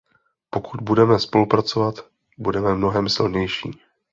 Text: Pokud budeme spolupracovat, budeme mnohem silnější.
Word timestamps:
Pokud 0.49 0.81
budeme 0.81 1.19
spolupracovat, 1.19 1.95
budeme 2.37 2.75
mnohem 2.75 3.09
silnější. 3.09 3.79